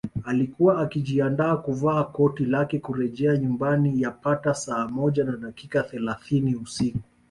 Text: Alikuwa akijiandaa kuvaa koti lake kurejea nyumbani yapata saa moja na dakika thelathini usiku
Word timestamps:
Alikuwa 0.25 0.81
akijiandaa 0.81 1.57
kuvaa 1.57 2.03
koti 2.03 2.45
lake 2.45 2.79
kurejea 2.79 3.37
nyumbani 3.37 4.01
yapata 4.01 4.53
saa 4.53 4.87
moja 4.87 5.23
na 5.23 5.37
dakika 5.37 5.83
thelathini 5.83 6.55
usiku 6.55 6.99